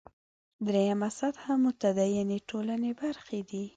درېیمه 0.67 1.09
سطح 1.19 1.43
متدینې 1.63 2.39
ټولنې 2.49 2.91
برخې 3.01 3.39
دي. 3.49 3.63